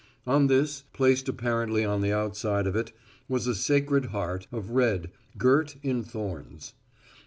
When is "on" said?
0.25-0.47, 1.85-2.01